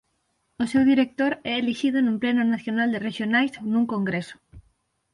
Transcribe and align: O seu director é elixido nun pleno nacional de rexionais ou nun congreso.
O 0.63 0.65
seu 0.71 0.83
director 0.91 1.31
é 1.51 1.53
elixido 1.57 1.97
nun 2.01 2.17
pleno 2.21 2.43
nacional 2.53 2.89
de 2.91 3.03
rexionais 3.07 3.51
ou 3.59 3.65
nun 3.73 3.85
congreso. 3.93 4.35